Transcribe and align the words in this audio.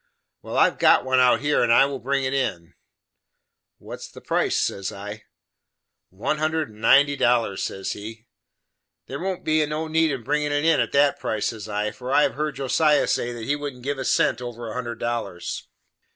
"Well, 0.41 0.57
I 0.57 0.65
have 0.65 0.79
got 0.79 1.05
one 1.05 1.19
out 1.19 1.41
here, 1.41 1.61
and 1.61 1.71
I 1.71 1.85
will 1.85 1.99
bring 1.99 2.23
it 2.23 2.33
in." 2.33 2.73
"What 3.77 3.99
is 3.99 4.09
the 4.09 4.19
price?" 4.19 4.59
says 4.59 4.91
I. 4.91 5.25
"One 6.09 6.39
hundred 6.39 6.69
and 6.71 6.81
ninety 6.81 7.15
dollars," 7.15 7.61
says 7.61 7.91
he. 7.91 8.25
"There 9.05 9.19
won't 9.19 9.43
be 9.45 9.63
no 9.67 9.87
need 9.87 10.11
of 10.11 10.23
bringin' 10.23 10.51
it 10.51 10.65
in 10.65 10.79
at 10.79 10.91
that 10.93 11.19
price," 11.19 11.49
says 11.49 11.69
I, 11.69 11.91
"for 11.91 12.11
I 12.11 12.23
have 12.23 12.33
heerd 12.33 12.55
Josiah 12.55 13.05
say, 13.05 13.31
that 13.31 13.45
he 13.45 13.55
wouldn't 13.55 13.83
give 13.83 13.99
a 13.99 14.03
cent 14.03 14.41
over 14.41 14.67
a 14.67 14.73
hundred 14.73 14.97
dollars." 14.99 15.67